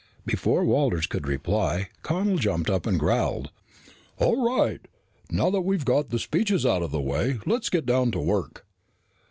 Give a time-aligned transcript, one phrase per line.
[0.25, 3.51] Before Walters could reply, Connel jumped up and growled.
[4.17, 4.81] "All right!
[5.29, 8.65] Now that we've got the speeches out of the way, let's get down to work."